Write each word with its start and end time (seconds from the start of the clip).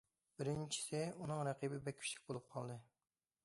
بىرىنچىسى، 0.37 1.01
ئۇنىڭ 1.21 1.43
رەقىبى 1.49 1.79
بەك 1.89 2.01
كۈچلۈك 2.03 2.27
بولۇپ 2.31 2.51
قالدى. 2.57 2.83